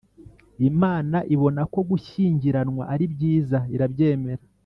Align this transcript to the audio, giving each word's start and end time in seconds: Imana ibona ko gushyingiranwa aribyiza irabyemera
Imana 0.69 1.17
ibona 1.33 1.61
ko 1.73 1.79
gushyingiranwa 1.89 2.83
aribyiza 2.93 3.57
irabyemera 3.75 4.43